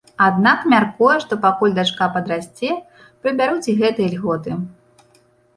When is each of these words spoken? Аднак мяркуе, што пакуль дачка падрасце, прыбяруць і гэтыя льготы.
Аднак 0.27 0.61
мяркуе, 0.71 1.17
што 1.23 1.37
пакуль 1.43 1.75
дачка 1.75 2.07
падрасце, 2.15 2.69
прыбяруць 3.21 3.69
і 3.75 3.77
гэтыя 3.83 4.07
льготы. 4.15 4.51